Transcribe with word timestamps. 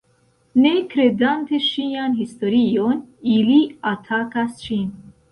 Ne 0.61 0.69
kredante 0.93 1.59
ŝian 1.65 2.15
historion, 2.21 3.03
ili 3.33 3.57
atakas 3.91 4.57
ŝin. 4.65 4.89